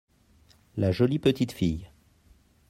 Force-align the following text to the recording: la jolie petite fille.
la 0.77 0.91
jolie 0.91 1.19
petite 1.19 1.51
fille. 1.51 1.91